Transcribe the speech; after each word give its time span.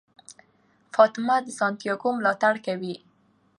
فاطمه 0.93 1.35
د 1.43 1.47
سانتیاګو 1.59 2.09
ملاتړ 2.17 2.55
کوي. 2.65 2.95